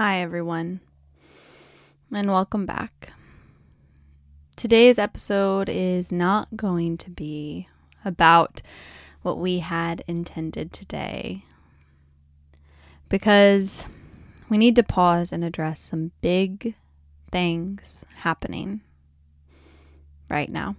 [0.00, 0.78] Hi, everyone,
[2.14, 3.10] and welcome back.
[4.54, 7.66] Today's episode is not going to be
[8.04, 8.62] about
[9.22, 11.42] what we had intended today
[13.08, 13.86] because
[14.48, 16.76] we need to pause and address some big
[17.32, 18.82] things happening
[20.30, 20.76] right now.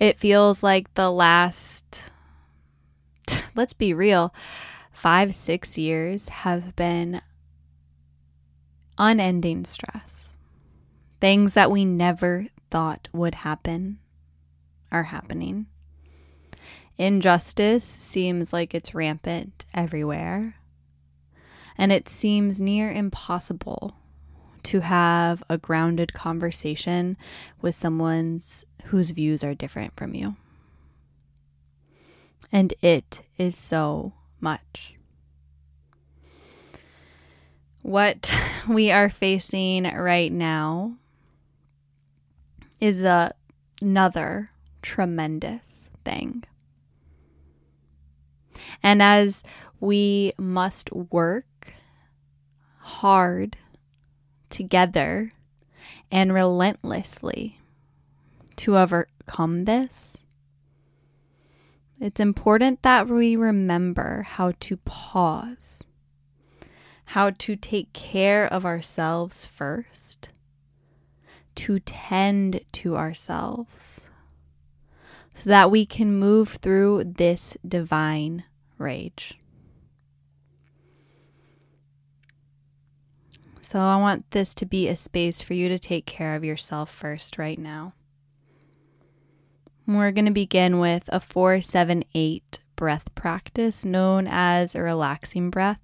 [0.00, 2.10] It feels like the last,
[3.54, 4.34] let's be real,
[5.06, 7.22] five, six years have been
[8.98, 10.36] unending stress.
[11.20, 14.00] Things that we never thought would happen
[14.90, 15.66] are happening.
[16.98, 20.56] Injustice seems like it's rampant everywhere.
[21.78, 23.94] And it seems near impossible
[24.64, 27.16] to have a grounded conversation
[27.62, 28.40] with someone
[28.86, 30.34] whose views are different from you.
[32.50, 34.95] And it is so much.
[37.86, 38.34] What
[38.68, 40.96] we are facing right now
[42.80, 43.32] is a,
[43.80, 44.48] another
[44.82, 46.42] tremendous thing.
[48.82, 49.44] And as
[49.78, 51.74] we must work
[52.78, 53.56] hard
[54.50, 55.30] together
[56.10, 57.60] and relentlessly
[58.56, 60.16] to overcome this,
[62.00, 65.84] it's important that we remember how to pause,
[67.06, 70.28] how to take care of ourselves first,
[71.54, 74.06] to tend to ourselves,
[75.32, 78.44] so that we can move through this divine
[78.78, 79.38] rage.
[83.60, 86.92] So, I want this to be a space for you to take care of yourself
[86.92, 87.94] first right now.
[89.86, 95.80] We're going to begin with a 478 breath practice known as a relaxing breath.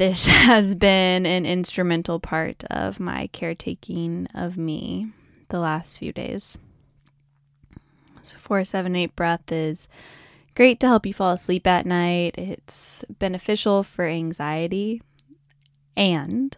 [0.00, 5.08] This has been an instrumental part of my caretaking of me
[5.50, 6.56] the last few days.
[8.22, 9.88] So 478 breath is
[10.54, 12.38] great to help you fall asleep at night.
[12.38, 15.02] It's beneficial for anxiety
[15.94, 16.56] and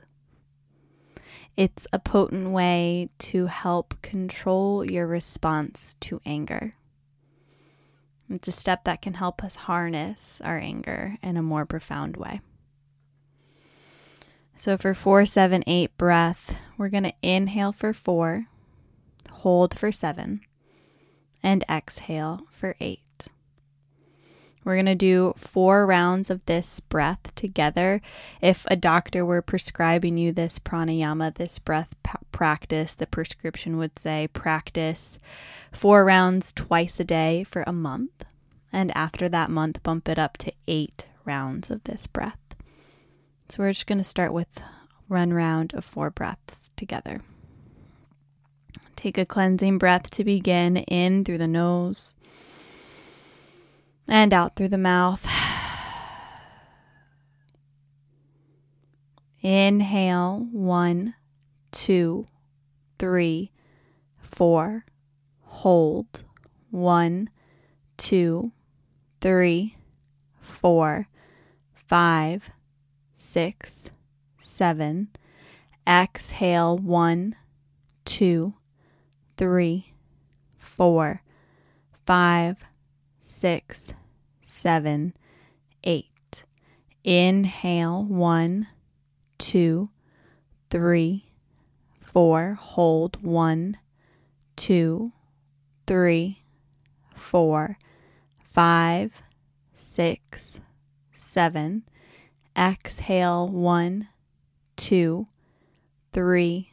[1.57, 6.75] it's a potent way to help control your response to anger.
[8.31, 12.41] It's a step that can help us harness our anger in a more profound way.
[14.57, 18.47] So, for four, seven, eight breath, we're going to inhale for four,
[19.31, 20.43] hold for seven,
[21.43, 23.29] and exhale for eight.
[24.65, 28.01] We're going to do four rounds of this breath together.
[28.41, 33.99] If a doctor were prescribing you this pranayama, this breath p- practice, the prescription would
[33.99, 35.19] say practice
[35.73, 38.25] four rounds twice a day for a month.
[38.73, 42.42] And after that month, bump it up to eight rounds of this breath.
[43.53, 44.63] So we're just going to start with
[45.09, 47.21] one round of four breaths together.
[48.97, 52.15] Take a cleansing breath to begin in through the nose
[54.09, 55.31] and out through the mouth.
[59.43, 61.15] Inhale, one,
[61.73, 62.29] two,
[62.99, 63.53] three,
[64.17, 64.87] four.
[65.43, 66.25] Hold,
[66.71, 67.29] one,
[67.99, 68.53] two,
[69.21, 69.77] three,
[70.41, 71.07] four,
[71.75, 72.49] five,
[73.23, 73.91] six,
[74.41, 75.09] seven.
[75.87, 77.37] Exhale, one,
[78.05, 78.55] two,
[79.37, 79.95] three,
[80.59, 81.23] four,
[82.05, 82.59] five,
[83.23, 83.95] six,
[84.43, 85.15] seven,
[85.85, 86.45] eight.
[87.05, 88.67] Inhale, one,
[89.39, 89.89] two,
[90.69, 91.27] three,
[92.01, 92.59] four.
[92.61, 93.79] Hold, one,
[94.57, 95.13] two,
[95.87, 96.41] three,
[97.15, 97.79] four,
[98.51, 99.23] five,
[99.77, 100.61] six,
[101.13, 101.85] seven.
[102.57, 104.09] Exhale, one,
[104.77, 105.27] two,
[106.13, 106.73] three,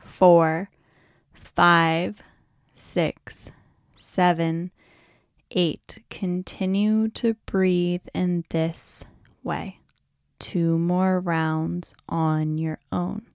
[0.00, 0.70] four,
[1.32, 2.20] five,
[2.74, 3.50] six,
[3.96, 4.70] seven,
[5.50, 9.04] eight, continue to breathe in this
[9.42, 9.80] way.
[10.38, 13.26] Two more rounds on your own.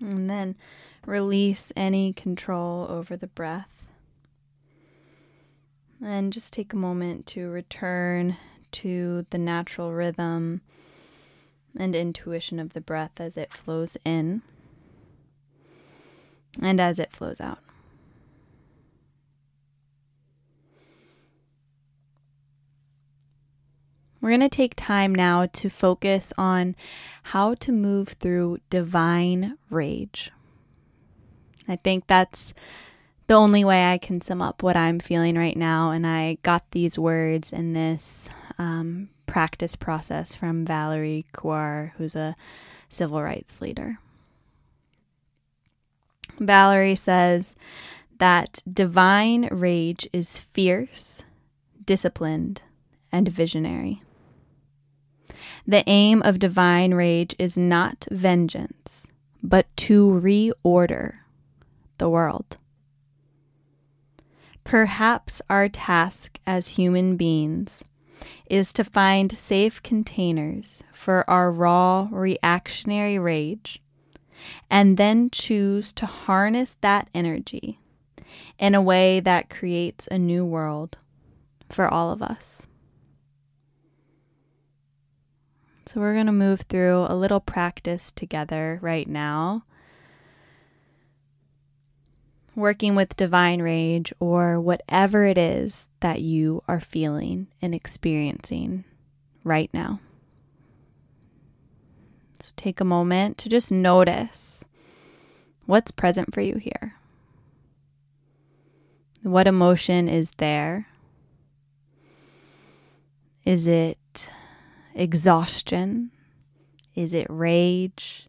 [0.00, 0.56] And then
[1.06, 3.86] release any control over the breath.
[6.02, 8.36] And just take a moment to return
[8.72, 10.62] to the natural rhythm
[11.76, 14.42] and intuition of the breath as it flows in
[16.60, 17.58] and as it flows out.
[24.20, 26.76] We're going to take time now to focus on
[27.24, 30.30] how to move through divine rage.
[31.66, 32.52] I think that's
[33.28, 35.92] the only way I can sum up what I'm feeling right now.
[35.92, 38.28] And I got these words in this
[38.58, 42.34] um, practice process from Valarie Kaur, who's a
[42.88, 43.98] civil rights leader.
[46.38, 47.54] Valarie says
[48.18, 51.22] that divine rage is fierce,
[51.84, 52.62] disciplined,
[53.12, 54.02] and visionary.
[55.66, 59.06] The aim of divine rage is not vengeance,
[59.42, 61.14] but to reorder
[61.98, 62.56] the world.
[64.64, 67.82] Perhaps our task as human beings
[68.48, 73.80] is to find safe containers for our raw reactionary rage
[74.70, 77.78] and then choose to harness that energy
[78.58, 80.98] in a way that creates a new world
[81.68, 82.66] for all of us.
[85.90, 89.64] So, we're going to move through a little practice together right now.
[92.54, 98.84] Working with divine rage or whatever it is that you are feeling and experiencing
[99.42, 99.98] right now.
[102.38, 104.64] So, take a moment to just notice
[105.66, 106.94] what's present for you here.
[109.24, 110.86] What emotion is there?
[113.44, 114.28] Is it
[115.00, 116.10] exhaustion?
[116.94, 118.28] Is it rage?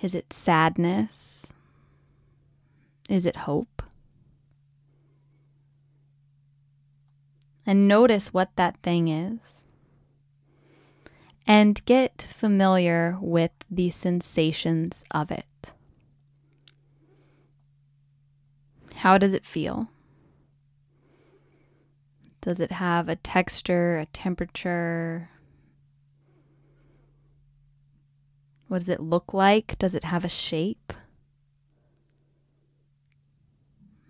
[0.00, 1.46] Is it sadness?
[3.08, 3.82] Is it hope?
[7.66, 9.62] And notice what that thing is.
[11.46, 15.72] And get familiar with the sensations of it.
[18.96, 19.88] How does it feel?
[22.40, 25.30] Does it have a texture, a temperature,
[28.72, 29.78] What does it look like?
[29.78, 30.94] Does it have a shape?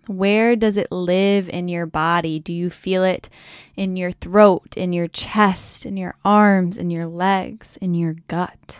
[0.07, 2.39] Where does it live in your body?
[2.39, 3.27] Do you feel it
[3.75, 8.79] in your throat, in your chest, in your arms, in your legs, in your gut?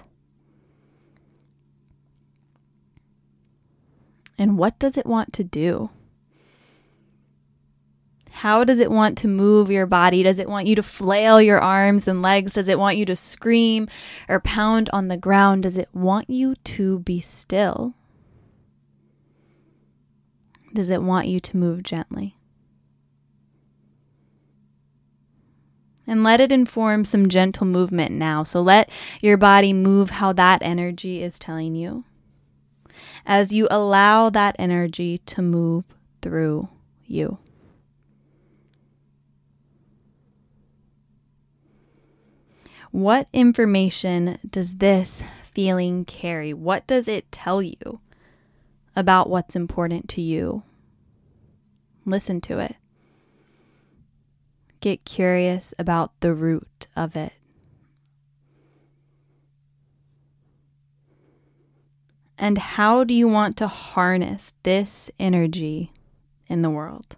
[4.37, 5.89] And what does it want to do?
[8.33, 10.23] How does it want to move your body?
[10.23, 12.53] Does it want you to flail your arms and legs?
[12.53, 13.87] Does it want you to scream
[14.27, 15.63] or pound on the ground?
[15.63, 17.93] Does it want you to be still?
[20.73, 22.35] Does it want you to move gently?
[26.07, 28.41] And let it inform some gentle movement now.
[28.41, 28.89] So let
[29.21, 32.03] your body move how that energy is telling you.
[33.27, 35.85] As you allow that energy to move
[36.21, 36.67] through
[37.05, 37.37] you.
[42.93, 46.53] What information does this feeling carry?
[46.53, 47.99] What does it tell you
[48.95, 50.61] about what's important to you?
[52.05, 52.75] Listen to it.
[54.79, 57.33] Get curious about the root of it.
[62.37, 65.89] And how do you want to harness this energy
[66.47, 67.15] in the world?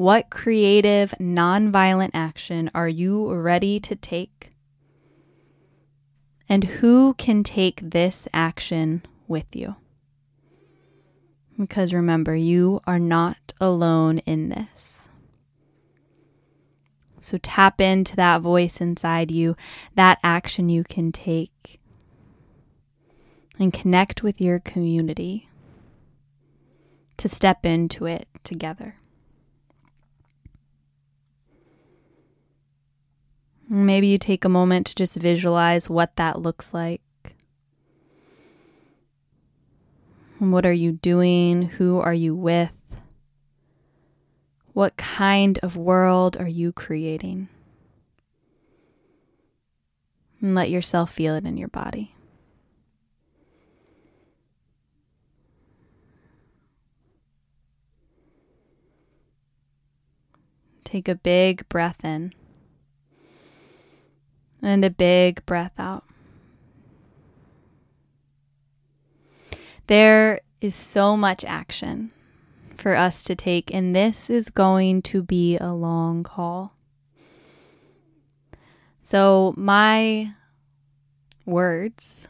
[0.00, 4.48] What creative, nonviolent action are you ready to take?
[6.48, 9.76] And who can take this action with you?
[11.58, 15.06] Because remember, you are not alone in this.
[17.20, 19.54] So tap into that voice inside you,
[19.96, 21.78] that action you can take,
[23.58, 25.50] and connect with your community
[27.18, 28.96] to step into it together.
[33.72, 37.02] Maybe you take a moment to just visualize what that looks like.
[40.40, 41.62] What are you doing?
[41.62, 42.72] Who are you with?
[44.72, 47.48] What kind of world are you creating?
[50.40, 52.16] And let yourself feel it in your body.
[60.82, 62.32] Take a big breath in
[64.62, 66.04] and a big breath out.
[69.86, 72.12] There is so much action
[72.76, 76.74] for us to take, and this is going to be a long call.
[79.02, 80.32] So, my
[81.44, 82.28] words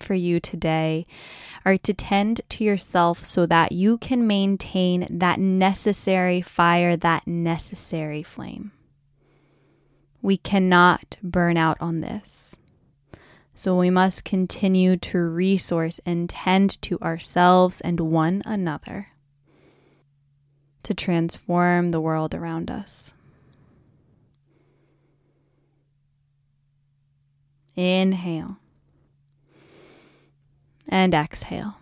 [0.00, 1.06] for you today
[1.64, 8.22] are to tend to yourself so that you can maintain that necessary fire, that necessary
[8.22, 8.72] flame.
[10.24, 12.56] We cannot burn out on this.
[13.54, 19.08] So we must continue to resource and tend to ourselves and one another
[20.84, 23.12] to transform the world around us.
[27.76, 28.56] Inhale
[30.88, 31.74] and exhale.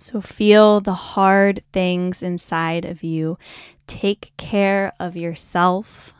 [0.00, 3.36] So feel the hard things inside of you.
[3.86, 6.14] Take care of yourself.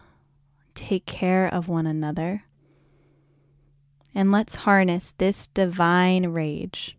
[0.74, 2.44] Take care of one another.
[4.14, 6.98] And let's harness this divine rage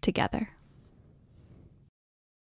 [0.00, 0.48] together.